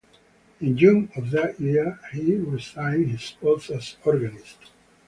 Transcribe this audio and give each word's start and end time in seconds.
In 0.61 0.75
June 0.79 1.11
of 1.15 1.29
that 1.29 1.59
year, 1.59 1.99
he 2.11 2.33
resigned 2.33 3.11
his 3.11 3.29
post 3.39 3.69
as 3.69 3.97
organist. 4.03 4.71